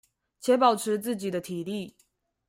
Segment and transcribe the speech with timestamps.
[0.39, 1.95] 且保持自己的體力